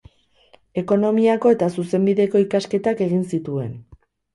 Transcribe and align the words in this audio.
Ekonomiako 0.83 1.53
eta 1.57 1.69
Zuzenbideko 1.77 2.45
ikasketak 2.49 3.09
egin 3.11 3.27
zituen. 3.33 3.83